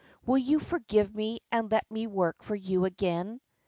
Will 0.25 0.39
you 0.39 0.57
forgive 0.59 1.13
me 1.13 1.41
and 1.51 1.69
let 1.71 1.91
me 1.91 2.07
work 2.07 2.41
for 2.41 2.55
you 2.55 2.85
again?" 2.85 3.39